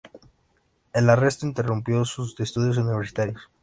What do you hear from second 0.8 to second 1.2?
El